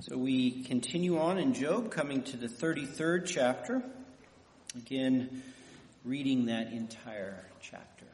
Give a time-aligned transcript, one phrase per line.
[0.00, 3.82] So we continue on in Job, coming to the 33rd chapter.
[4.76, 5.42] Again,
[6.04, 8.04] reading that entire chapter.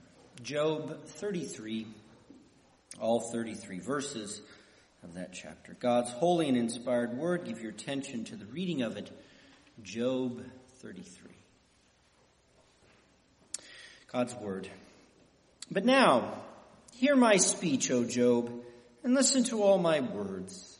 [0.45, 1.89] Job 33,
[3.01, 4.41] all 33 verses
[5.03, 5.77] of that chapter.
[5.81, 9.11] God's holy and inspired word, give your attention to the reading of it.
[9.83, 10.41] Job
[10.77, 11.33] 33.
[14.13, 14.69] God's word.
[15.69, 16.33] But now,
[16.95, 18.53] hear my speech, O Job,
[19.03, 20.72] and listen to all my words.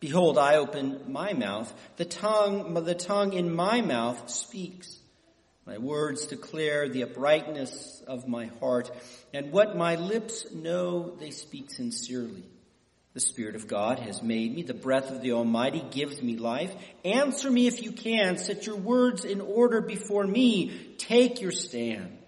[0.00, 1.72] Behold, I open my mouth.
[1.96, 4.98] The tongue, the tongue in my mouth speaks.
[5.66, 8.90] My words declare the uprightness of my heart,
[9.34, 12.44] and what my lips know, they speak sincerely.
[13.14, 14.62] The Spirit of God has made me.
[14.62, 16.72] The breath of the Almighty gives me life.
[17.02, 18.36] Answer me if you can.
[18.36, 20.94] Set your words in order before me.
[20.98, 22.18] Take your stand.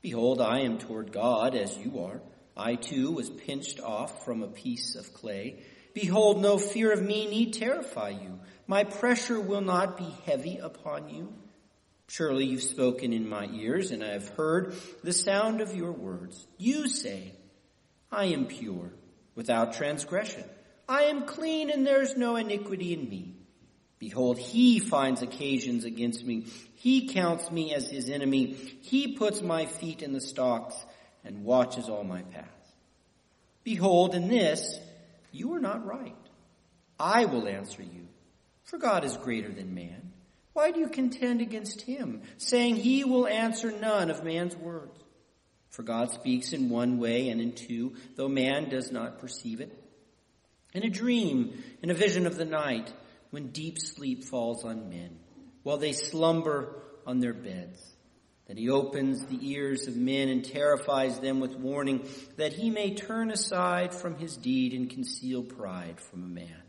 [0.00, 2.20] Behold, I am toward God as you are.
[2.56, 5.62] I too was pinched off from a piece of clay.
[5.94, 8.38] Behold, no fear of me need terrify you.
[8.66, 11.32] My pressure will not be heavy upon you.
[12.08, 16.46] Surely you've spoken in my ears, and I have heard the sound of your words.
[16.58, 17.32] You say,
[18.10, 18.92] I am pure,
[19.34, 20.44] without transgression.
[20.88, 23.36] I am clean, and there is no iniquity in me.
[24.00, 26.46] Behold, he finds occasions against me.
[26.74, 28.54] He counts me as his enemy.
[28.80, 30.74] He puts my feet in the stocks
[31.22, 32.48] and watches all my paths.
[33.62, 34.80] Behold, in this
[35.32, 36.14] you are not right.
[36.98, 38.08] I will answer you,
[38.64, 40.12] for God is greater than man.
[40.52, 44.98] Why do you contend against him, saying he will answer none of man's words?
[45.70, 49.72] For God speaks in one way and in two, though man does not perceive it.
[50.74, 52.92] In a dream, in a vision of the night,
[53.30, 55.18] when deep sleep falls on men,
[55.62, 57.80] while they slumber on their beds.
[58.50, 62.96] Then he opens the ears of men and terrifies them with warning that he may
[62.96, 66.62] turn aside from his deed and conceal pride from a man.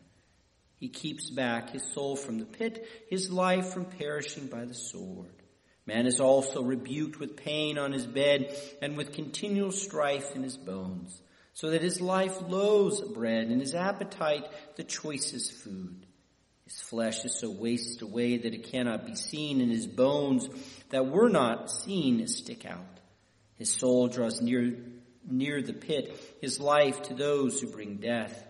[0.76, 5.34] He keeps back his soul from the pit, his life from perishing by the sword.
[5.88, 10.58] Man is also rebuked with pain on his bed and with continual strife in his
[10.58, 11.19] bones,
[11.53, 16.06] so that his life loathes bread and his appetite the choicest food.
[16.72, 20.48] His flesh is so wasted away that it cannot be seen, and his bones
[20.90, 23.00] that were not seen stick out.
[23.58, 24.78] His soul draws near,
[25.30, 28.48] near the pit, his life to those who bring death.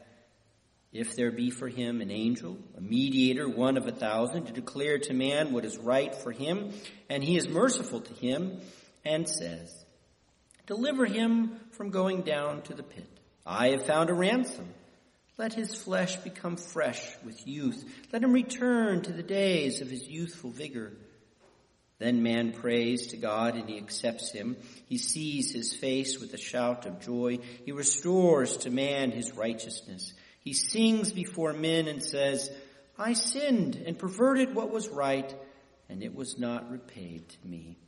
[0.93, 4.99] If there be for him an angel, a mediator, one of a thousand, to declare
[4.99, 6.73] to man what is right for him,
[7.09, 8.59] and he is merciful to him,
[9.03, 9.83] and says,
[10.67, 13.09] Deliver him from going down to the pit.
[13.47, 14.67] I have found a ransom.
[15.41, 17.83] Let his flesh become fresh with youth.
[18.13, 20.93] Let him return to the days of his youthful vigor.
[21.97, 24.55] Then man prays to God and he accepts him.
[24.85, 27.39] He sees his face with a shout of joy.
[27.65, 30.13] He restores to man his righteousness.
[30.41, 32.51] He sings before men and says,
[32.95, 35.33] I sinned and perverted what was right,
[35.89, 37.79] and it was not repaid to me.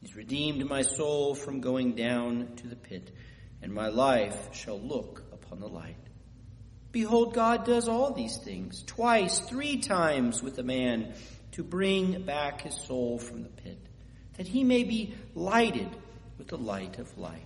[0.00, 3.10] He's redeemed my soul from going down to the pit,
[3.60, 6.05] and my life shall look upon the light.
[6.92, 11.14] Behold, God does all these things twice, three times with a man
[11.52, 13.78] to bring back his soul from the pit,
[14.36, 15.88] that he may be lighted
[16.38, 17.40] with the light of life.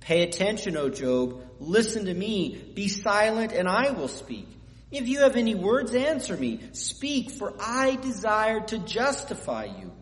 [0.00, 1.42] Pay attention, O Job.
[1.58, 2.62] Listen to me.
[2.74, 4.46] Be silent and I will speak.
[4.90, 6.60] If you have any words, answer me.
[6.72, 9.92] Speak, for I desire to justify you.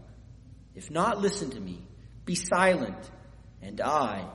[0.74, 1.86] If not, listen to me.
[2.24, 3.10] Be silent
[3.62, 4.26] and I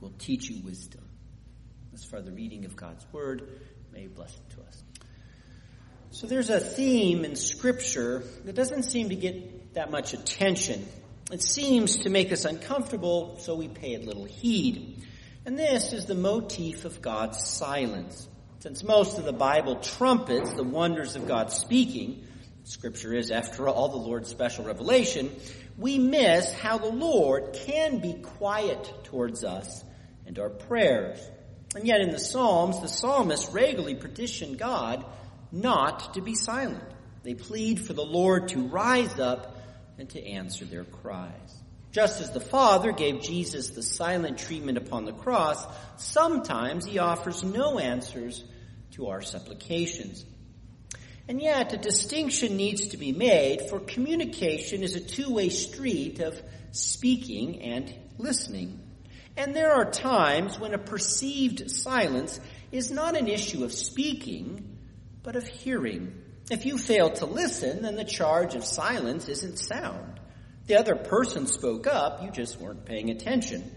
[0.00, 1.01] will teach you wisdom.
[2.02, 3.46] As for the reading of God's word,
[3.92, 4.82] May you bless it to us.
[6.10, 10.86] So there's a theme in Scripture that doesn't seem to get that much attention.
[11.30, 15.04] It seems to make us uncomfortable, so we pay it little heed.
[15.44, 18.28] And this is the motif of God's silence.
[18.60, 22.26] Since most of the Bible trumpets the wonders of God speaking,
[22.64, 25.30] Scripture is, after all, the Lord's special revelation,
[25.76, 29.84] we miss how the Lord can be quiet towards us
[30.26, 31.20] and our prayers.
[31.74, 35.04] And yet in the Psalms, the psalmists regularly petition God
[35.50, 36.84] not to be silent.
[37.22, 39.56] They plead for the Lord to rise up
[39.98, 41.62] and to answer their cries.
[41.92, 45.64] Just as the Father gave Jesus the silent treatment upon the cross,
[45.98, 48.44] sometimes he offers no answers
[48.92, 50.24] to our supplications.
[51.28, 56.40] And yet, a distinction needs to be made, for communication is a two-way street of
[56.72, 58.80] speaking and listening.
[59.36, 62.38] And there are times when a perceived silence
[62.70, 64.78] is not an issue of speaking,
[65.22, 66.14] but of hearing.
[66.50, 70.20] If you fail to listen, then the charge of silence isn't sound.
[70.66, 73.70] The other person spoke up, you just weren't paying attention.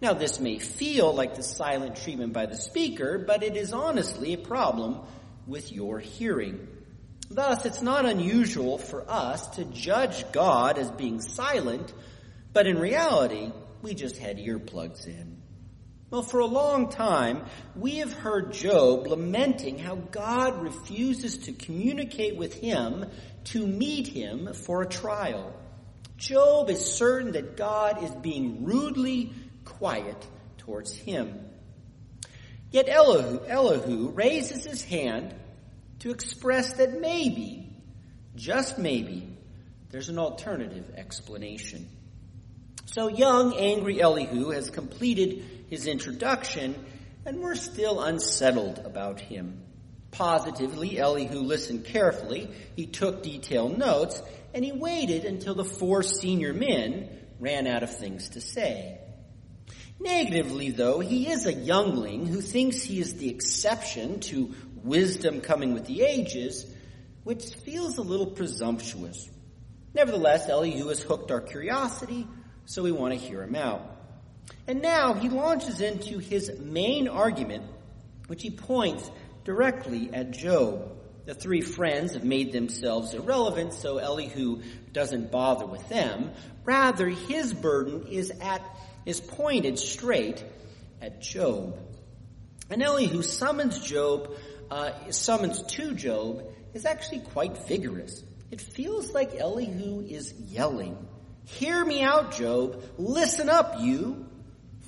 [0.00, 4.32] Now this may feel like the silent treatment by the speaker, but it is honestly
[4.32, 5.00] a problem
[5.46, 6.68] with your hearing.
[7.30, 11.92] Thus, it's not unusual for us to judge God as being silent,
[12.52, 15.40] but in reality, we just had earplugs in.
[16.10, 17.44] Well, for a long time,
[17.76, 23.06] we have heard Job lamenting how God refuses to communicate with him
[23.44, 25.54] to meet him for a trial.
[26.16, 29.32] Job is certain that God is being rudely
[29.64, 30.26] quiet
[30.58, 31.46] towards him.
[32.72, 35.34] Yet Elihu, Elihu raises his hand
[36.00, 37.72] to express that maybe,
[38.34, 39.36] just maybe,
[39.90, 41.88] there's an alternative explanation.
[42.92, 46.74] So young, angry Elihu has completed his introduction,
[47.24, 49.62] and we're still unsettled about him.
[50.10, 54.20] Positively, Elihu listened carefully, he took detailed notes,
[54.52, 57.08] and he waited until the four senior men
[57.38, 58.98] ran out of things to say.
[60.00, 64.52] Negatively, though, he is a youngling who thinks he is the exception to
[64.82, 66.66] wisdom coming with the ages,
[67.22, 69.30] which feels a little presumptuous.
[69.94, 72.26] Nevertheless, Elihu has hooked our curiosity,
[72.70, 73.84] so we want to hear him out.
[74.68, 77.64] And now he launches into his main argument,
[78.28, 79.10] which he points
[79.42, 80.92] directly at Job.
[81.26, 84.62] The three friends have made themselves irrelevant, so Elihu
[84.92, 86.30] doesn't bother with them.
[86.64, 88.62] Rather, his burden is at
[89.04, 90.44] is pointed straight
[91.02, 91.76] at Job.
[92.70, 94.30] And Elihu summons Job,
[94.70, 98.22] uh, summons to Job, is actually quite vigorous.
[98.52, 100.96] It feels like Elihu is yelling,
[101.58, 102.82] Hear me out, Job.
[102.98, 104.26] Listen up, you.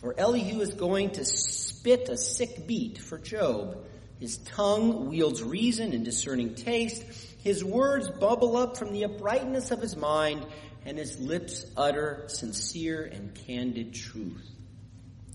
[0.01, 3.85] For Elihu is going to spit a sick beat for Job.
[4.19, 7.03] His tongue wields reason and discerning taste.
[7.43, 10.47] His words bubble up from the uprightness of his mind,
[10.85, 14.49] and his lips utter sincere and candid truth.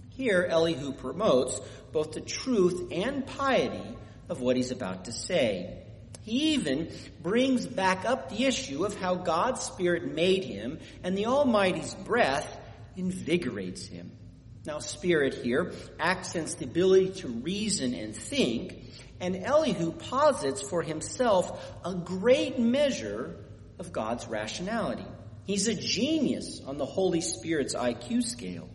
[0.10, 1.60] Here, Elihu promotes
[1.92, 3.96] both the truth and piety
[4.30, 5.84] of what he's about to say.
[6.28, 6.92] He even
[7.24, 12.54] brings back up the issue of how God's Spirit made him and the Almighty's breath
[12.98, 14.12] invigorates him.
[14.66, 18.78] Now, Spirit here accents the ability to reason and think,
[19.22, 23.38] and Elihu posits for himself a great measure
[23.80, 25.08] of God's rationality.
[25.46, 28.68] He's a genius on the Holy Spirit's IQ scale.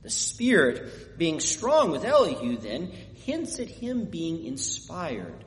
[0.00, 2.90] The Spirit, being strong with Elihu, then,
[3.26, 5.44] hints at him being inspired.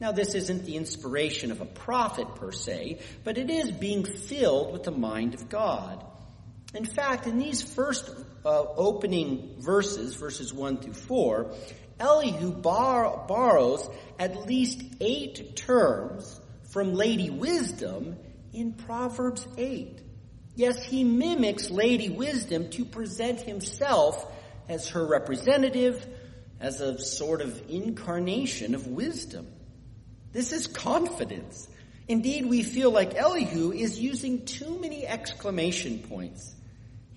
[0.00, 4.72] Now, this isn't the inspiration of a prophet per se, but it is being filled
[4.72, 6.02] with the mind of God.
[6.74, 8.08] In fact, in these first
[8.44, 11.54] uh, opening verses, verses 1 through 4,
[11.98, 13.86] Elihu bar- borrows
[14.18, 16.40] at least eight terms
[16.72, 18.16] from Lady Wisdom
[18.54, 20.00] in Proverbs 8.
[20.54, 24.24] Yes, he mimics Lady Wisdom to present himself
[24.68, 26.06] as her representative,
[26.58, 29.46] as a sort of incarnation of wisdom.
[30.32, 31.68] This is confidence.
[32.08, 36.54] Indeed, we feel like Elihu is using too many exclamation points.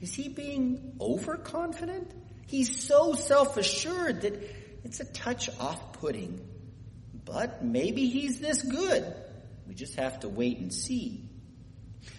[0.02, 2.12] Is he being overconfident?
[2.48, 4.40] He's so self-assured that
[4.84, 6.40] it's a touch off-putting.
[7.26, 9.14] But maybe he's this good.
[9.68, 11.30] We just have to wait and see.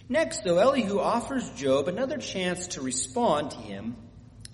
[0.09, 3.97] Next, though, Elihu offers Job another chance to respond to him,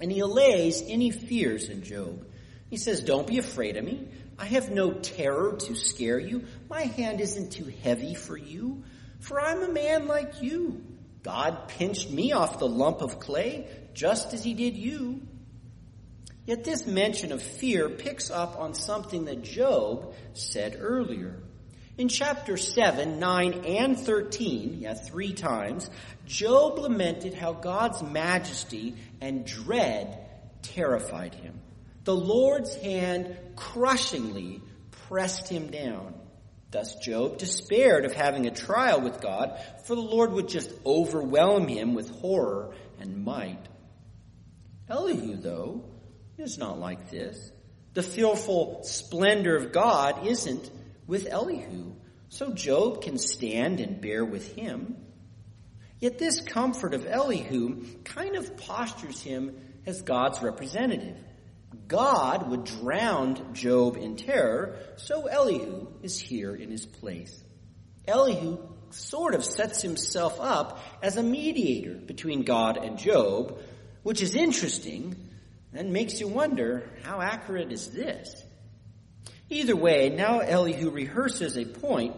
[0.00, 2.26] and he allays any fears in Job.
[2.69, 4.08] He says, Don't be afraid of me.
[4.40, 6.46] I have no terror to scare you.
[6.70, 8.82] My hand isn't too heavy for you,
[9.18, 10.82] for I'm a man like you.
[11.23, 15.20] God pinched me off the lump of clay just as he did you.
[16.47, 21.37] Yet this mention of fear picks up on something that Job said earlier.
[21.99, 25.90] In chapter 7, 9, and 13, yeah, three times,
[26.25, 30.18] Job lamented how God's majesty and dread
[30.62, 31.61] terrified him.
[32.04, 34.62] The Lord's hand crushingly
[35.09, 36.14] pressed him down.
[36.71, 41.66] Thus Job despaired of having a trial with God, for the Lord would just overwhelm
[41.66, 43.66] him with horror and might.
[44.88, 45.85] Elihu, though,
[46.38, 47.50] is not like this.
[47.95, 50.71] The fearful splendor of God isn't
[51.07, 51.95] with Elihu,
[52.28, 54.97] so Job can stand and bear with him.
[55.99, 61.19] Yet this comfort of Elihu kind of postures him as God's representative.
[61.90, 67.42] God would drown Job in terror, so Elihu is here in his place.
[68.06, 68.59] Elihu
[68.90, 73.59] sort of sets himself up as a mediator between God and Job,
[74.04, 75.16] which is interesting
[75.75, 78.40] and makes you wonder how accurate is this?
[79.49, 82.14] Either way, now Elihu rehearses a point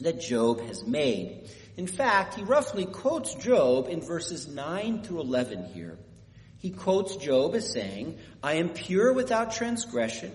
[0.00, 1.50] that Job has made.
[1.76, 5.98] In fact, he roughly quotes Job in verses 9 through 11 here.
[6.64, 10.32] He quotes Job as saying, I am pure without transgression,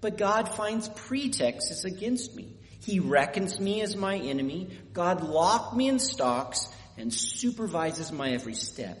[0.00, 2.54] But God finds pretexts against me.
[2.78, 4.70] He reckons me as my enemy.
[4.92, 8.96] God locked me in stocks and supervises my every step.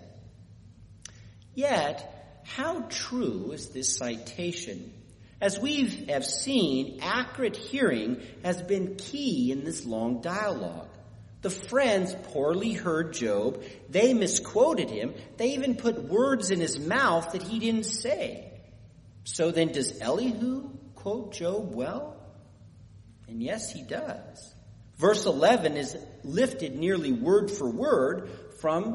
[1.54, 4.92] Yet, how true is this citation?
[5.40, 10.88] As we have seen, accurate hearing has been key in this long dialogue.
[11.42, 13.62] The friends poorly heard Job.
[13.90, 15.14] They misquoted him.
[15.36, 18.52] They even put words in his mouth that he didn't say.
[19.24, 22.16] So then does Elihu quote Job well?
[23.28, 24.54] And yes, he does.
[24.98, 28.30] Verse 11 is lifted nearly word for word
[28.60, 28.92] from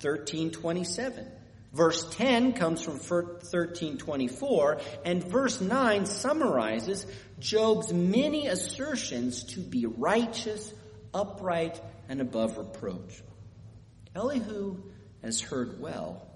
[0.00, 1.26] 1327.
[1.72, 7.06] Verse 10 comes from 1324, and verse 9 summarizes
[7.38, 10.72] Job's many assertions to be righteous,
[11.14, 13.22] upright, and above reproach.
[14.14, 14.82] Elihu
[15.22, 16.26] has heard well.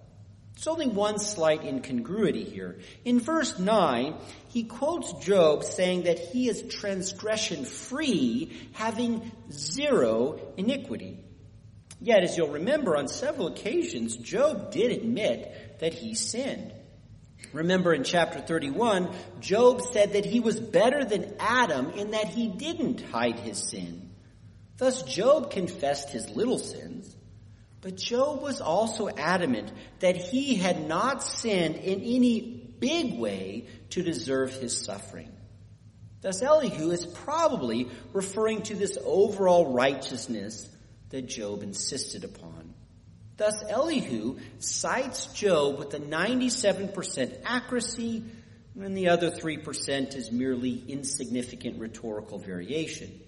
[0.55, 2.79] There's only one slight incongruity here.
[3.05, 4.15] In verse 9,
[4.51, 11.19] he quotes Job saying that he is transgression free, having zero iniquity.
[12.01, 16.73] Yet, as you'll remember, on several occasions, Job did admit that he sinned.
[17.53, 22.49] Remember in chapter 31, Job said that he was better than Adam in that he
[22.49, 24.04] didn't hide his sin.
[24.77, 27.15] Thus, Job confessed his little sins,
[27.81, 34.03] but Job was also adamant that he had not sinned in any big way to
[34.03, 35.31] deserve his suffering.
[36.23, 40.69] Thus, Elihu is probably referring to this overall righteousness
[41.11, 42.75] that Job insisted upon.
[43.37, 48.25] Thus, Elihu cites Job with a 97% accuracy,
[48.81, 53.21] and the other 3% is merely insignificant rhetorical variation.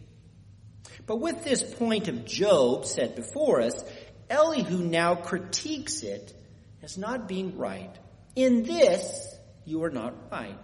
[1.07, 3.85] But with this point of Job set before us,
[4.29, 6.35] Elihu now critiques it
[6.83, 7.95] as not being right.
[8.35, 9.35] In this,
[9.65, 10.59] you are not right.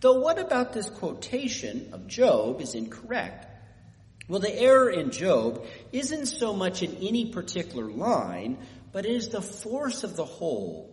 [0.00, 3.46] Though what about this quotation of Job is incorrect?
[4.28, 8.58] Well, the error in Job isn't so much in any particular line,
[8.92, 10.92] but it is the force of the whole.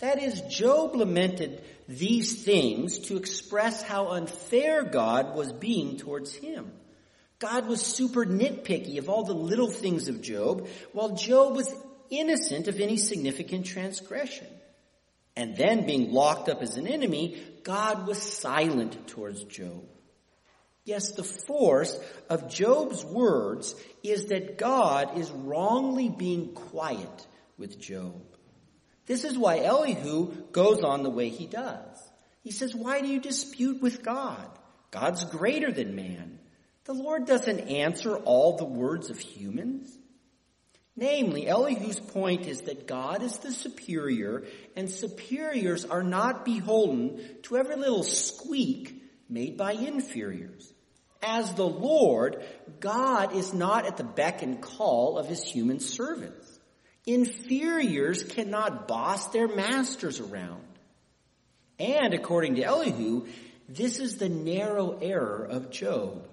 [0.00, 6.72] That is, Job lamented these things to express how unfair God was being towards him.
[7.38, 11.72] God was super nitpicky of all the little things of Job, while Job was
[12.10, 14.46] innocent of any significant transgression.
[15.36, 19.84] And then being locked up as an enemy, God was silent towards Job.
[20.84, 21.96] Yes, the force
[22.28, 27.26] of Job's words is that God is wrongly being quiet
[27.56, 28.20] with Job.
[29.06, 32.10] This is why Elihu goes on the way he does.
[32.42, 34.48] He says, why do you dispute with God?
[34.90, 36.37] God's greater than man.
[36.88, 39.94] The Lord doesn't answer all the words of humans.
[40.96, 47.58] Namely, Elihu's point is that God is the superior and superiors are not beholden to
[47.58, 50.72] every little squeak made by inferiors.
[51.22, 52.42] As the Lord,
[52.80, 56.58] God is not at the beck and call of his human servants.
[57.04, 60.64] Inferiors cannot boss their masters around.
[61.78, 63.26] And according to Elihu,
[63.68, 66.26] this is the narrow error of Job.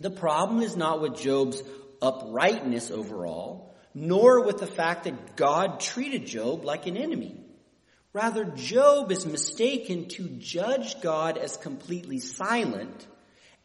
[0.00, 1.62] The problem is not with Job's
[2.02, 7.40] uprightness overall, nor with the fact that God treated Job like an enemy.
[8.12, 13.06] Rather, Job is mistaken to judge God as completely silent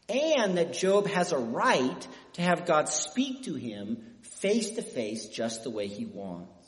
[0.09, 5.27] and that Job has a right to have God speak to him face to face
[5.27, 6.58] just the way he wants.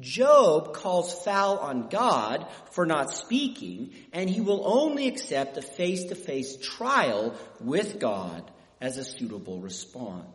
[0.00, 6.58] Job calls foul on God for not speaking, and he will only accept a face-to-face
[6.58, 8.50] trial with God
[8.80, 10.26] as a suitable response.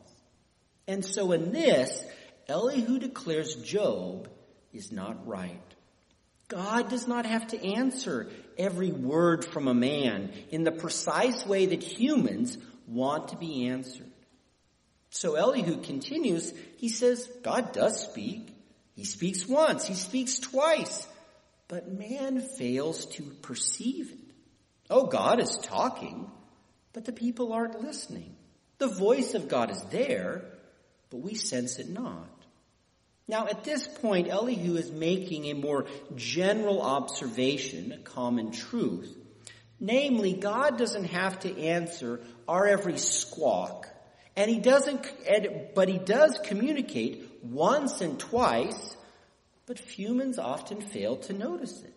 [0.87, 2.03] And so in this,
[2.47, 4.29] Elihu declares Job
[4.73, 5.61] is not right.
[6.47, 11.67] God does not have to answer every word from a man in the precise way
[11.67, 14.11] that humans want to be answered.
[15.11, 18.53] So Elihu continues, he says, God does speak.
[19.01, 21.07] He speaks once, he speaks twice,
[21.67, 24.35] but man fails to perceive it.
[24.91, 26.29] Oh, God is talking,
[26.93, 28.35] but the people aren't listening.
[28.77, 30.45] The voice of God is there,
[31.09, 32.29] but we sense it not.
[33.27, 39.17] Now, at this point, Elihu is making a more general observation, a common truth.
[39.79, 43.87] Namely, God doesn't have to answer our every squawk,
[44.35, 45.03] and he doesn't,
[45.73, 48.95] but he does communicate once and twice,
[49.65, 51.93] but humans often fail to notice it.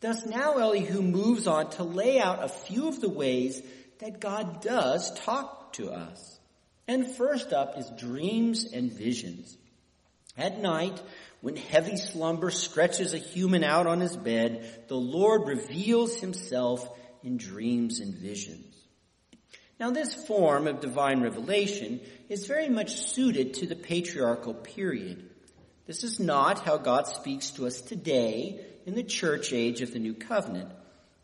[0.00, 3.62] Thus now Elihu moves on to lay out a few of the ways
[4.00, 6.40] that God does talk to us.
[6.88, 9.56] And first up is dreams and visions.
[10.36, 11.00] At night,
[11.40, 16.88] when heavy slumber stretches a human out on his bed, the Lord reveals himself
[17.22, 18.74] in dreams and visions.
[19.82, 21.98] Now this form of divine revelation
[22.28, 25.28] is very much suited to the patriarchal period.
[25.88, 29.98] This is not how God speaks to us today in the church age of the
[29.98, 30.70] new covenant.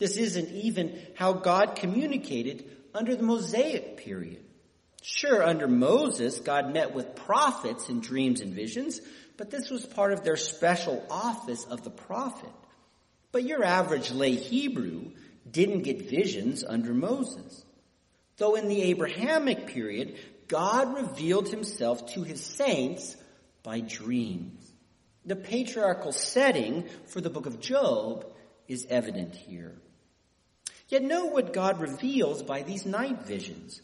[0.00, 4.42] This isn't even how God communicated under the Mosaic period.
[5.02, 9.00] Sure, under Moses, God met with prophets in dreams and visions,
[9.36, 12.50] but this was part of their special office of the prophet.
[13.30, 15.12] But your average lay Hebrew
[15.48, 17.64] didn't get visions under Moses.
[18.38, 20.16] Though in the Abrahamic period,
[20.48, 23.16] God revealed himself to his saints
[23.62, 24.64] by dreams.
[25.26, 28.24] The patriarchal setting for the book of Job
[28.66, 29.74] is evident here.
[30.88, 33.82] Yet know what God reveals by these night visions.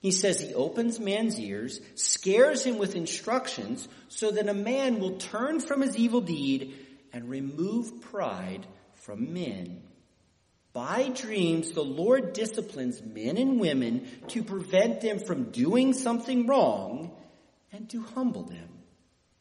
[0.00, 5.18] He says he opens man's ears, scares him with instructions, so that a man will
[5.18, 6.74] turn from his evil deed
[7.12, 9.82] and remove pride from men.
[10.76, 17.16] By dreams, the Lord disciplines men and women to prevent them from doing something wrong
[17.72, 18.68] and to humble them.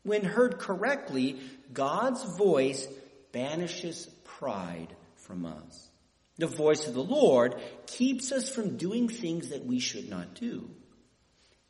[0.03, 1.41] When heard correctly,
[1.73, 2.87] God's voice
[3.33, 5.89] banishes pride from us.
[6.37, 10.69] The voice of the Lord keeps us from doing things that we should not do.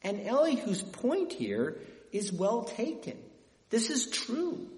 [0.04, 1.80] And Elihu's point here
[2.12, 3.18] is well taken.
[3.72, 4.70] This is true.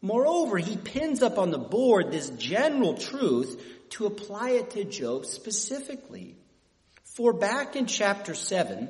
[0.00, 3.60] Moreover, he pins up on the board this general truth
[3.94, 6.36] to apply it to Job specifically.
[7.04, 8.88] For back in chapter 7,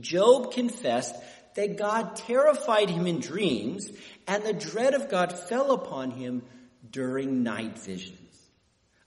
[0.00, 1.14] Job confessed
[1.54, 3.88] that God terrified him in dreams
[4.26, 6.42] and the dread of God fell upon him
[6.90, 8.18] during night visions.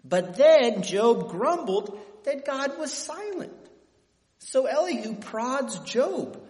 [0.06, 3.54] But then Job grumbled that God was silent.
[4.40, 6.42] So Elihu prods Job.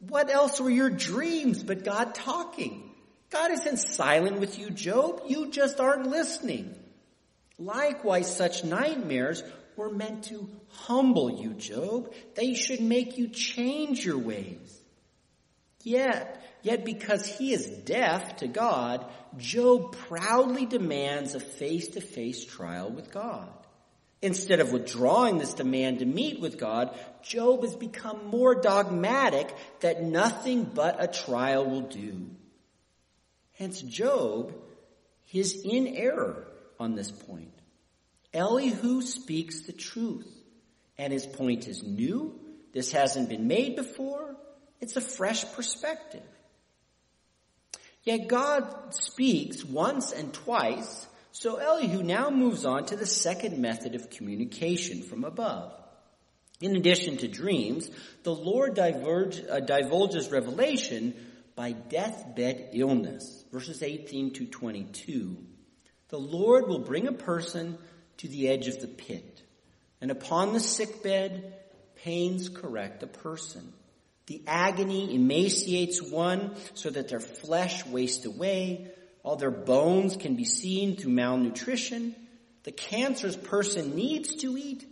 [0.00, 2.90] What else were your dreams but God talking?
[3.30, 5.22] God isn't silent with you, Job.
[5.28, 6.74] You just aren't listening.
[7.58, 9.42] Likewise, such nightmares
[9.76, 12.12] were meant to humble you, Job.
[12.34, 14.80] They should make you change your ways.
[15.82, 19.04] Yet, yet because he is deaf to God,
[19.36, 23.52] Job proudly demands a face-to-face trial with God.
[24.22, 30.02] Instead of withdrawing this demand to meet with God, Job has become more dogmatic that
[30.02, 32.30] nothing but a trial will do.
[33.52, 34.54] Hence Job
[35.30, 36.46] is in error
[36.84, 37.50] on this point.
[38.32, 40.30] Elihu speaks the truth,
[40.98, 42.38] and his point is new.
[42.72, 44.36] This hasn't been made before.
[44.80, 46.22] It's a fresh perspective.
[48.02, 53.94] Yet God speaks once and twice, so Elihu now moves on to the second method
[53.94, 55.72] of communication from above.
[56.60, 57.90] In addition to dreams,
[58.24, 61.14] the Lord diverge, uh, divulges revelation
[61.56, 65.36] by deathbed illness, verses 18 to 22.
[66.14, 67.76] The Lord will bring a person
[68.18, 69.42] to the edge of the pit,
[70.00, 71.54] and upon the sickbed,
[71.96, 73.72] pains correct a person.
[74.26, 78.92] The agony emaciates one so that their flesh wastes away.
[79.24, 82.14] All their bones can be seen through malnutrition.
[82.62, 84.86] The cancerous person needs to eat,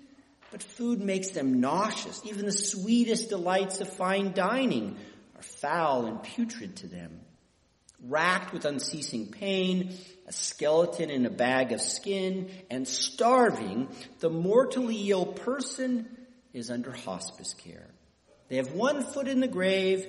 [0.51, 2.21] but food makes them nauseous.
[2.25, 4.97] Even the sweetest delights of fine dining
[5.37, 7.21] are foul and putrid to them.
[8.09, 9.97] Racked with unceasing pain,
[10.33, 13.89] a skeleton in a bag of skin, and starving,
[14.21, 16.09] the mortally ill person
[16.55, 17.91] is under hospice care.
[18.49, 20.07] They have one foot in the grave,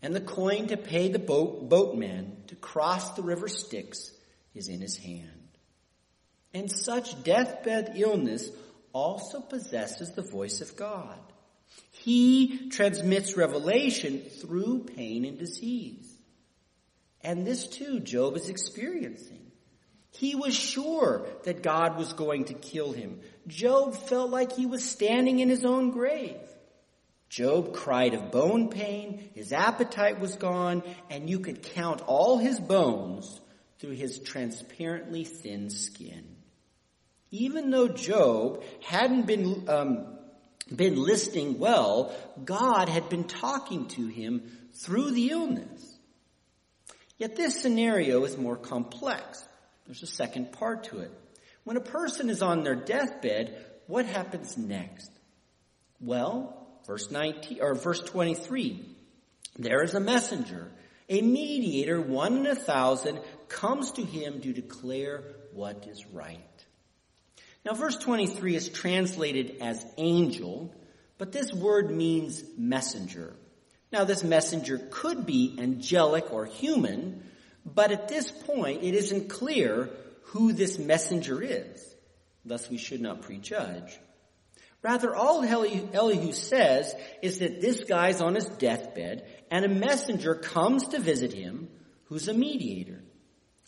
[0.00, 4.10] and the coin to pay the boat, boatman to cross the river Styx
[4.54, 5.28] is in his hand.
[6.54, 8.48] And such deathbed illness
[8.94, 11.18] also possesses the voice of God.
[11.90, 16.13] He transmits revelation through pain and disease.
[17.24, 19.40] And this too Job is experiencing.
[20.12, 23.18] He was sure that God was going to kill him.
[23.48, 26.36] Job felt like he was standing in his own grave.
[27.28, 32.60] Job cried of bone pain, his appetite was gone, and you could count all his
[32.60, 33.40] bones
[33.80, 36.36] through his transparently thin skin.
[37.32, 40.16] Even though Job hadn't been, um,
[40.72, 44.42] been listening well, God had been talking to him
[44.74, 45.93] through the illness.
[47.18, 49.44] Yet this scenario is more complex.
[49.86, 51.12] There's a second part to it.
[51.64, 55.10] When a person is on their deathbed, what happens next?
[56.00, 58.84] Well, verse 19 or verse 23.
[59.56, 60.70] There is a messenger,
[61.08, 65.22] a mediator, one in a thousand, comes to him to declare
[65.52, 66.40] what is right.
[67.64, 70.74] Now verse 23 is translated as angel,
[71.16, 73.34] but this word means messenger.
[73.94, 77.22] Now this messenger could be angelic or human,
[77.64, 79.88] but at this point it isn't clear
[80.32, 81.94] who this messenger is.
[82.44, 83.96] Thus we should not prejudge.
[84.82, 90.88] Rather, all Elihu says is that this guy's on his deathbed and a messenger comes
[90.88, 91.68] to visit him
[92.06, 93.00] who's a mediator.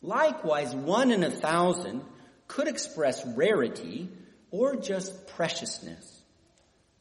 [0.03, 2.03] Likewise, one in a thousand
[2.49, 4.09] could express rarity
[4.51, 6.21] or just preciousness.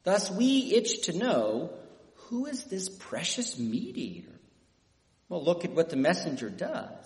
[0.04, 1.74] Thus, we itch to know
[2.30, 4.40] who is this precious mediator?
[5.30, 7.06] Well, look at what the messenger does.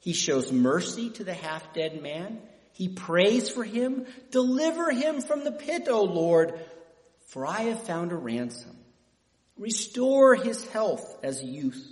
[0.00, 2.40] He shows mercy to the half dead man.
[2.72, 4.06] He prays for him.
[4.30, 6.58] Deliver him from the pit, O Lord,
[7.28, 8.76] for I have found a ransom.
[9.56, 11.84] Restore his health as youth.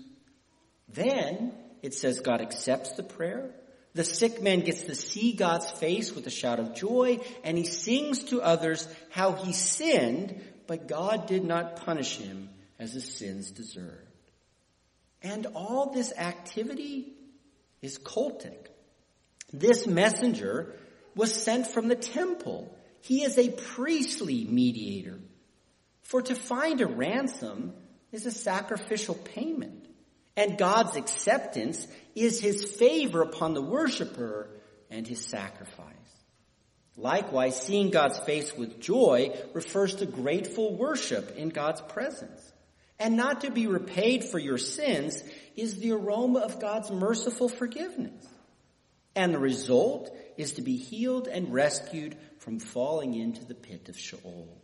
[0.88, 1.52] Then
[1.83, 3.50] it says God accepts the prayer.
[3.94, 7.64] The sick man gets to see God's face with a shout of joy, and he
[7.64, 13.51] sings to others how he sinned, but God did not punish him as his sins
[13.51, 14.03] deserved.
[15.23, 17.12] And all this activity
[17.83, 18.69] is cultic.
[19.53, 20.75] This messenger
[21.15, 22.77] was sent from the temple.
[23.01, 25.19] He is a priestly mediator.
[26.03, 27.75] For to find a ransom
[28.12, 29.87] is a sacrificial payment.
[30.37, 34.51] And God's acceptance is his favor upon the worshiper
[34.91, 35.95] and his sacrifice.
[36.97, 42.53] Likewise, seeing God's face with joy refers to grateful worship in God's presence.
[42.99, 45.23] And not to be repaid for your sins
[45.55, 48.27] is the aroma of God's merciful forgiveness.
[49.15, 53.99] And the result is to be healed and rescued from falling into the pit of
[53.99, 54.63] Sheol.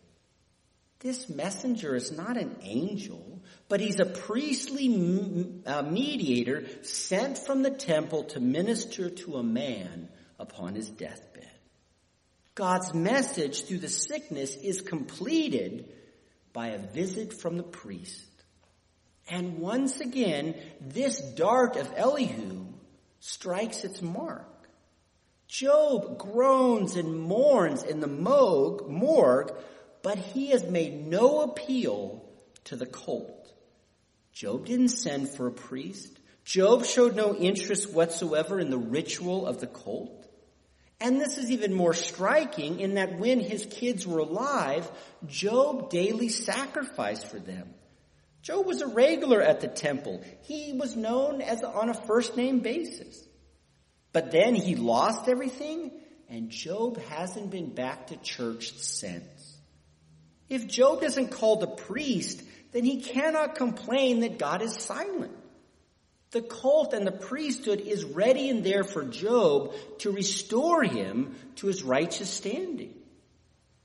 [1.01, 4.87] This messenger is not an angel, but he's a priestly
[5.67, 11.49] uh, mediator sent from the temple to minister to a man upon his deathbed.
[12.55, 15.89] God's message through the sickness is completed
[16.53, 18.27] by a visit from the priest.
[19.29, 22.67] And once again, this dart of Elihu
[23.21, 24.49] strikes its mark.
[25.49, 29.55] Job groans and mourns in the morgue,
[30.03, 32.25] but he has made no appeal
[32.65, 33.53] to the cult.
[34.33, 36.19] Job didn't send for a priest.
[36.45, 40.22] Job showed no interest whatsoever in the ritual of the cult.
[41.03, 44.89] And this is even more striking in that when his kids were alive,
[45.27, 47.75] Job daily sacrificed for them.
[48.41, 50.23] Job was a regular at the temple.
[50.43, 53.27] He was known as on a first name basis.
[54.13, 55.91] But then he lost everything
[56.29, 59.59] and Job hasn't been back to church since.
[60.49, 65.37] If Job isn't called a priest, then he cannot complain that God is silent.
[66.33, 71.67] The cult and the priesthood is ready and there for Job to restore him to
[71.67, 72.95] his righteous standing.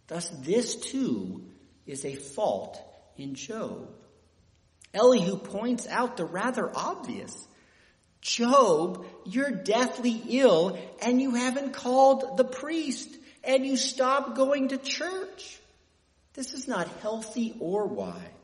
[0.08, 1.44] Thus, this too
[1.86, 2.82] is a fault
[3.18, 3.90] in Job.
[4.94, 7.48] Elihu points out the rather obvious.
[8.22, 13.10] Job, you're deathly ill and you haven't called the priest
[13.44, 15.60] and you stop going to church.
[16.34, 18.37] This is not healthy or wise.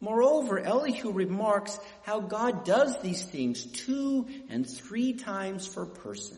[0.00, 6.36] Moreover, Elihu remarks how God does these things two and three times for a person.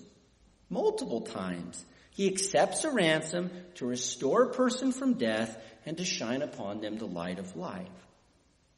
[0.70, 1.84] Multiple times.
[2.10, 6.98] He accepts a ransom to restore a person from death and to shine upon them
[6.98, 7.88] the light of life.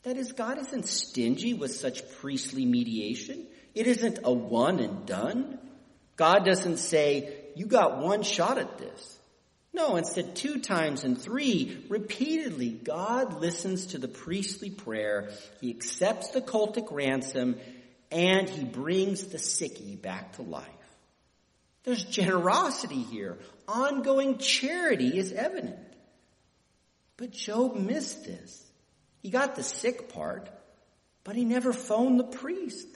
[0.02, 3.46] That is, God isn't stingy with such priestly mediation.
[3.74, 5.58] It isn't a one and done.
[6.16, 9.19] God doesn't say, you got one shot at this.
[9.72, 15.30] No, instead, two times and three, repeatedly, God listens to the priestly prayer.
[15.60, 17.56] He accepts the cultic ransom
[18.10, 20.66] and he brings the sickie back to life.
[21.84, 23.38] There's generosity here.
[23.68, 25.78] Ongoing charity is evident.
[27.16, 28.66] But Job missed this.
[29.22, 30.50] He got the sick part,
[31.22, 32.88] but he never phoned the priest.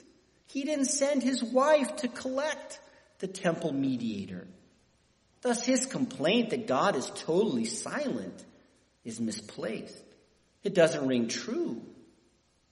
[0.47, 2.79] He didn't send his wife to collect
[3.19, 4.47] the temple mediator.
[5.45, 8.43] Thus his complaint that God is totally silent
[9.03, 10.03] is misplaced.
[10.63, 11.83] It doesn't ring true.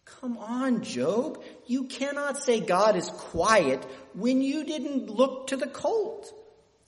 [0.06, 1.44] Come on, Job.
[1.68, 6.34] You cannot say God is quiet when you didn't look to the cult.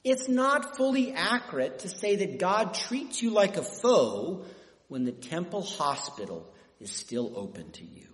[0.04, 4.44] It's not fully accurate to say that God treats you like a foe
[4.88, 8.08] when the temple hospital is still open to you.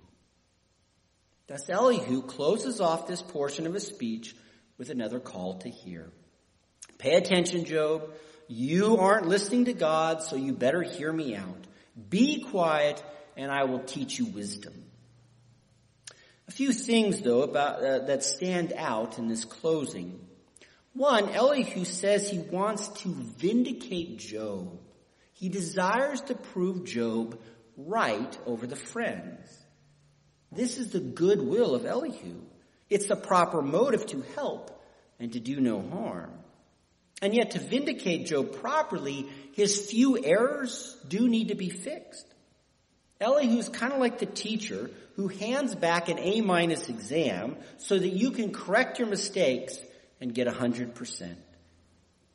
[1.48, 4.36] Thus Elihu closes off this portion of his speech
[4.78, 6.12] with another call to hear.
[7.02, 8.12] Pay attention, Job.
[8.48, 11.66] You aren't listening to God, so you better hear me out.
[12.10, 13.04] Be quiet,
[13.36, 14.86] and I will teach you wisdom.
[16.48, 20.20] A few things, though, about uh, that stand out in this closing.
[20.94, 24.80] One, Elihu says he wants to vindicate Job.
[25.34, 27.42] He desires to prove Job
[27.78, 29.50] right over the friends.
[30.52, 32.42] This is the goodwill of Elihu.
[32.92, 34.84] It's the proper motive to help
[35.20, 36.34] and to do no harm.
[37.22, 42.26] And yet to vindicate Job properly, his few errors do need to be fixed.
[43.20, 48.10] Elihu's kind of like the teacher who hands back an A minus exam so that
[48.10, 49.78] you can correct your mistakes
[50.20, 51.36] and get 100%.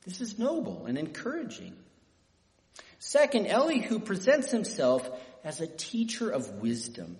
[0.05, 1.75] This is noble and encouraging.
[2.99, 5.09] Second, Elihu presents himself
[5.43, 7.17] as a teacher of wisdom.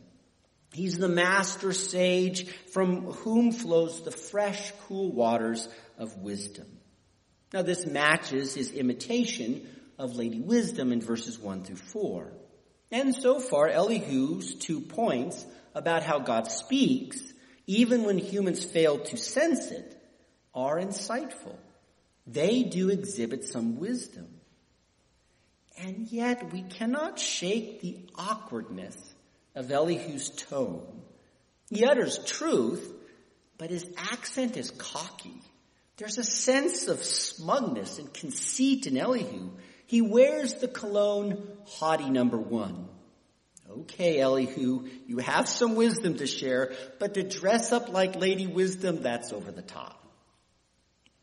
[0.73, 6.67] He's the master sage from whom flows the fresh, cool waters of wisdom.
[7.53, 12.31] Now this matches his imitation of Lady Wisdom in verses 1 through 4.
[12.91, 17.21] And so far, Elihu's two points about how God speaks,
[17.65, 19.97] even when humans fail to sense it,
[20.53, 21.55] are insightful.
[22.25, 24.27] They do exhibit some wisdom.
[25.79, 28.97] And yet we cannot shake the awkwardness
[29.55, 31.01] of Elihu's tone.
[31.69, 32.93] He utters truth,
[33.57, 35.41] but his accent is cocky.
[35.97, 39.49] There's a sense of smugness and conceit in Elihu.
[39.87, 42.87] He wears the cologne haughty number one.
[43.69, 49.01] Okay, Elihu, you have some wisdom to share, but to dress up like Lady Wisdom,
[49.01, 50.03] that's over the top.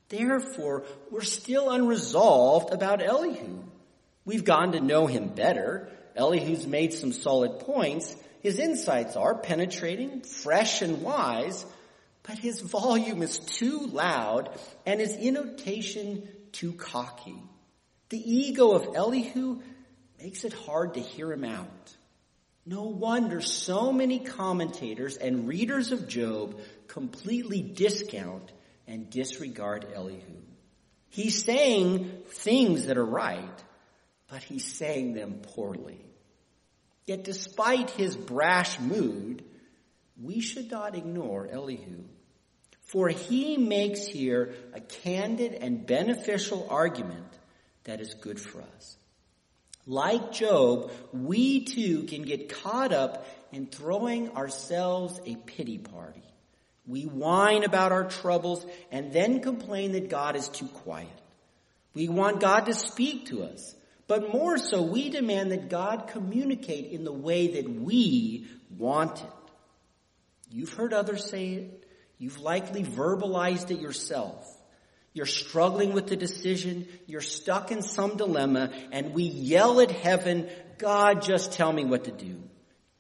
[0.09, 3.63] Therefore, we're still unresolved about Elihu.
[4.25, 5.89] We've gone to know him better.
[6.17, 8.15] Elihu's made some solid points.
[8.43, 11.65] His insights are penetrating, fresh, and wise,
[12.27, 17.41] but his volume is too loud and his intonation too cocky.
[18.09, 19.61] The ego of Elihu
[20.21, 21.97] makes it hard to hear him out.
[22.67, 26.59] No wonder so many commentators and readers of Job
[26.89, 28.51] completely discount
[28.87, 30.41] and disregard Elihu.
[31.11, 33.65] He's saying things that are right,
[34.29, 36.01] but he's saying them poorly.
[37.07, 39.45] Yet despite his brash mood,
[40.21, 42.05] we should not ignore Elihu.
[42.95, 47.27] For he makes here a candid and beneficial argument
[47.83, 48.97] that is good for us.
[49.85, 56.23] Like Job, we too can get caught up in throwing ourselves a pity party.
[56.87, 61.09] We whine about our troubles and then complain that God is too quiet.
[61.95, 63.75] We want God to speak to us,
[64.07, 68.47] but more so, we demand that God communicate in the way that we
[68.79, 69.33] want it.
[70.49, 71.84] You've heard others say it.
[72.19, 74.51] You've likely verbalized it yourself.
[75.13, 76.89] You're struggling with the decision.
[77.07, 80.49] You're stuck in some dilemma and we yell at heaven,
[80.79, 82.43] God, just tell me what to do.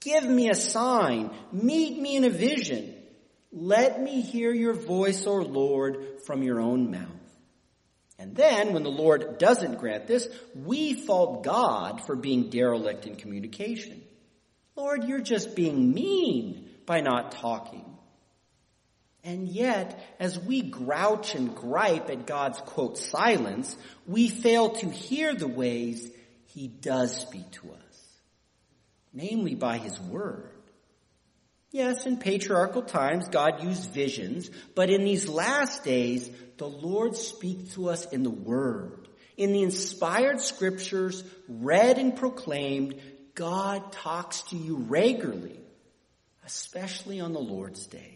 [0.01, 1.31] Give me a sign.
[1.51, 2.95] Meet me in a vision.
[3.51, 7.09] Let me hear your voice, O Lord, from your own mouth.
[8.19, 13.17] And then, when the Lord doesn't grant this, we fault God for being derelict in
[13.17, 14.03] communication.
[14.77, 17.85] Lord, you're just being mean by not talking.
[19.25, 23.75] And yet, as we grouch and gripe at God's quote silence,
[24.07, 26.11] we fail to hear the ways
[26.49, 28.09] He does speak to us,
[29.15, 30.51] namely by His Word.
[31.71, 37.75] Yes, in patriarchal times, God used visions, but in these last days, the Lord speaks
[37.75, 39.09] to us in the Word.
[39.39, 43.01] In the inspired scriptures, read and proclaimed,
[43.35, 45.59] God talks to you regularly,
[46.45, 48.14] especially on the Lord's day.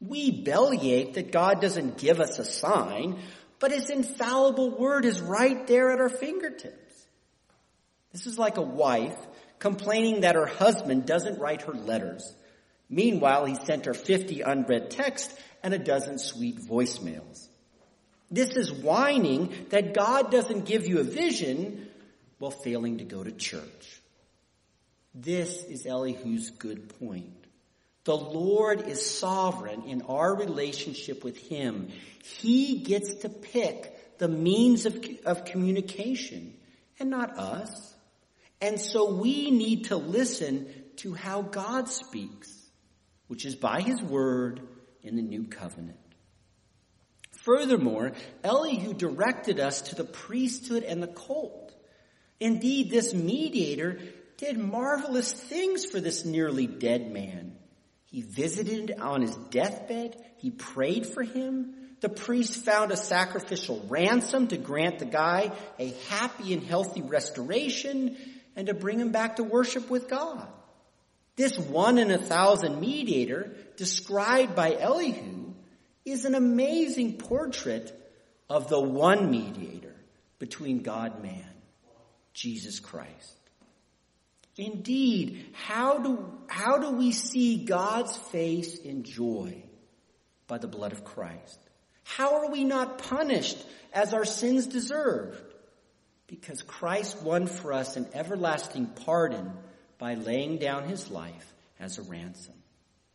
[0.00, 3.18] We bellyache that God doesn't give us a sign,
[3.58, 7.06] but His infallible Word is right there at our fingertips.
[8.12, 9.16] This is like a wife
[9.58, 12.34] complaining that her husband doesn't write her letters.
[12.88, 17.48] Meanwhile, he sent her 50 unread texts and a dozen sweet voicemails.
[18.30, 21.88] This is whining that God doesn't give you a vision
[22.38, 24.00] while failing to go to church.
[25.14, 27.45] This is Elihu's good point.
[28.06, 31.88] The Lord is sovereign in our relationship with Him.
[32.22, 36.54] He gets to pick the means of, of communication
[37.00, 37.94] and not us.
[38.60, 42.48] And so we need to listen to how God speaks,
[43.26, 44.60] which is by His Word
[45.02, 45.98] in the New Covenant.
[47.32, 48.12] Furthermore,
[48.44, 51.74] Elihu directed us to the priesthood and the cult.
[52.38, 53.98] Indeed, this mediator
[54.36, 57.55] did marvelous things for this nearly dead man.
[58.16, 60.16] He visited on his deathbed.
[60.38, 61.74] He prayed for him.
[62.00, 68.16] The priest found a sacrificial ransom to grant the guy a happy and healthy restoration
[68.56, 70.48] and to bring him back to worship with God.
[71.36, 75.52] This one in a thousand mediator described by Elihu
[76.06, 77.92] is an amazing portrait
[78.48, 79.94] of the one mediator
[80.38, 81.52] between God and man,
[82.32, 83.35] Jesus Christ.
[84.56, 89.62] Indeed, how do, how do we see God's face in joy?
[90.46, 91.58] By the blood of Christ.
[92.04, 93.58] How are we not punished
[93.92, 95.42] as our sins deserved?
[96.28, 99.52] Because Christ won for us an everlasting pardon
[99.98, 102.54] by laying down his life as a ransom.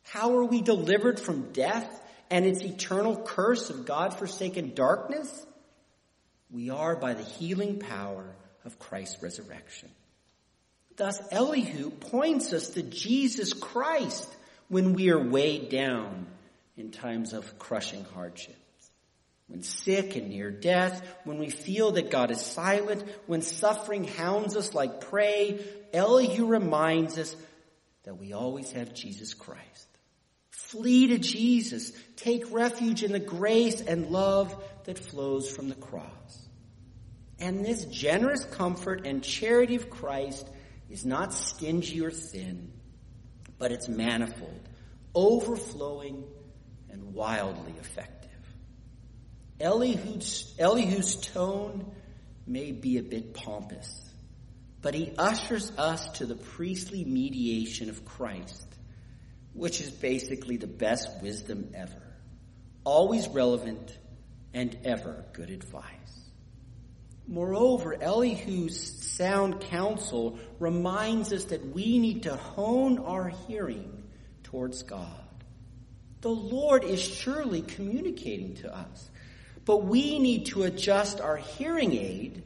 [0.03, 5.45] How are we delivered from death and its eternal curse of God forsaken darkness?
[6.49, 9.89] We are by the healing power of Christ's resurrection.
[11.01, 14.31] Thus, Elihu points us to Jesus Christ
[14.67, 16.27] when we are weighed down
[16.77, 18.91] in times of crushing hardships.
[19.47, 24.55] When sick and near death, when we feel that God is silent, when suffering hounds
[24.55, 27.35] us like prey, Elihu reminds us
[28.03, 29.87] that we always have Jesus Christ.
[30.51, 31.93] Flee to Jesus.
[32.15, 36.47] Take refuge in the grace and love that flows from the cross.
[37.39, 40.47] And this generous comfort and charity of Christ
[40.91, 42.71] is not stingy or thin,
[43.57, 44.67] but it's manifold,
[45.15, 46.23] overflowing,
[46.89, 48.29] and wildly effective.
[49.59, 51.89] Elihu's, Elihu's tone
[52.45, 54.09] may be a bit pompous,
[54.81, 58.67] but he ushers us to the priestly mediation of Christ,
[59.53, 62.01] which is basically the best wisdom ever,
[62.83, 63.97] always relevant
[64.53, 66.20] and ever good advice.
[67.27, 68.79] Moreover, Elihu's
[69.13, 74.03] sound counsel reminds us that we need to hone our hearing
[74.43, 75.07] towards God.
[76.21, 79.09] The Lord is surely communicating to us,
[79.65, 82.43] but we need to adjust our hearing aid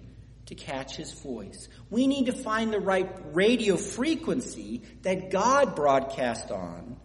[0.48, 1.68] to catch his voice.
[1.90, 6.98] We need to find the right radio frequency that God broadcast on,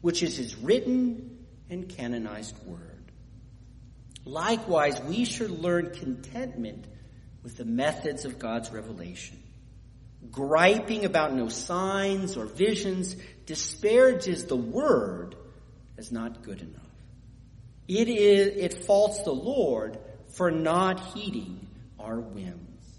[0.00, 3.12] which is his written and canonized word.
[4.24, 6.86] Likewise, we should learn contentment
[7.46, 9.40] with the methods of God's revelation.
[10.32, 13.14] Griping about no signs or visions
[13.46, 15.36] disparages the word
[15.96, 16.82] as not good enough.
[17.86, 19.96] It is, it faults the Lord
[20.30, 21.68] for not heeding
[22.00, 22.98] our whims.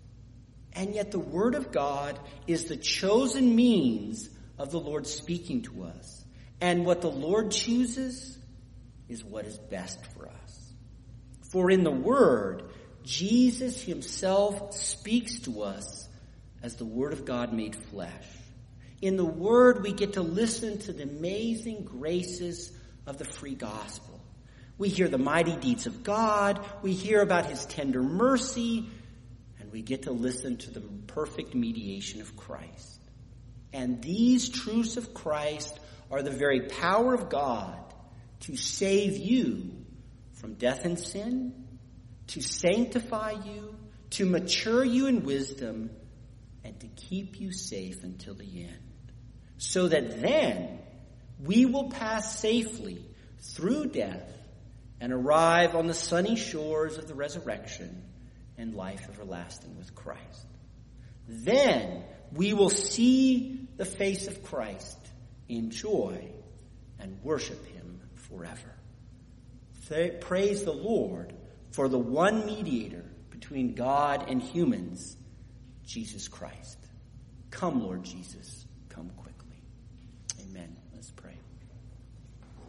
[0.72, 5.84] And yet the word of God is the chosen means of the Lord speaking to
[5.84, 6.24] us.
[6.62, 8.38] And what the Lord chooses
[9.10, 10.74] is what is best for us.
[11.52, 12.64] For in the word,
[13.08, 16.10] Jesus himself speaks to us
[16.62, 18.12] as the Word of God made flesh.
[19.02, 22.70] In the Word, we get to listen to the amazing graces
[23.06, 24.20] of the free gospel.
[24.78, 28.90] We hear the mighty deeds of God, we hear about His tender mercy,
[29.62, 33.00] and we get to listen to the perfect mediation of Christ.
[33.72, 35.80] And these truths of Christ
[36.12, 37.78] are the very power of God
[38.42, 39.72] to save you
[40.34, 41.67] from death and sin
[42.28, 43.76] to sanctify you,
[44.12, 45.90] to mature you in wisdom,
[46.64, 49.12] and to keep you safe until the end.
[49.58, 50.80] So that then
[51.44, 53.04] we will pass safely
[53.40, 54.30] through death
[55.00, 58.04] and arrive on the sunny shores of the resurrection
[58.58, 60.46] and life everlasting with Christ.
[61.28, 64.98] Then we will see the face of Christ
[65.48, 66.28] in joy
[67.00, 68.74] and worship him forever.
[70.22, 71.34] Praise the Lord
[71.78, 75.16] for the one mediator between God and humans,
[75.86, 76.80] Jesus Christ.
[77.52, 78.66] Come, Lord Jesus,